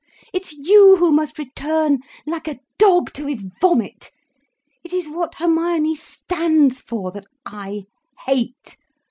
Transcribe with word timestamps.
It's 0.33 0.51
you 0.53 0.95
who 0.97 1.11
must 1.11 1.37
return, 1.37 1.99
like 2.25 2.47
a 2.47 2.59
dog 2.79 3.13
to 3.13 3.27
his 3.27 3.45
vomit. 3.61 4.09
It 4.83 4.93
is 4.93 5.07
what 5.07 5.35
Hermione 5.35 5.95
stands 5.95 6.81
for 6.81 7.11
that 7.11 7.27
I 7.45 7.85
hate. 8.25 8.77